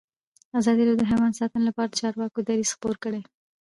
[0.59, 3.21] ازادي راډیو د حیوان ساتنه لپاره د چارواکو دریځ خپور کړی.